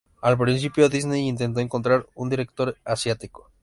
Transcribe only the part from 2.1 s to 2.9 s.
un director